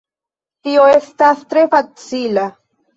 Tio 0.69 0.87
estas 0.95 1.47
tre 1.55 1.69
facila. 1.77 2.53